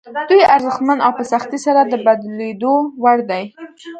دوی 0.29 0.43
ارزښتمن 0.55 0.97
او 1.05 1.11
په 1.17 1.23
سختۍ 1.31 1.59
سره 1.65 1.81
د 1.91 1.93
بدلېدو 2.05 2.73
وړ 3.03 3.17
دي. 3.29 3.43